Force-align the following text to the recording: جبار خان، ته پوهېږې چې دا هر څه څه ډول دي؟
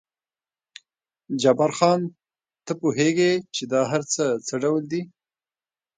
جبار 1.41 1.71
خان، 1.77 2.01
ته 2.65 2.71
پوهېږې 2.79 3.31
چې 3.55 3.63
دا 3.73 3.81
هر 3.91 4.01
څه 4.13 4.23
څه 4.47 4.53
ډول 4.63 4.83
دي؟ 4.91 5.01